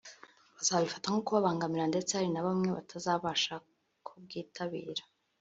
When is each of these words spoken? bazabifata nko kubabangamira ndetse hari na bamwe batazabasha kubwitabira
bazabifata 0.55 1.07
nko 1.09 1.21
kubabangamira 1.25 1.85
ndetse 1.91 2.11
hari 2.17 2.29
na 2.31 2.45
bamwe 2.45 2.69
batazabasha 2.77 3.53
kubwitabira 4.05 5.03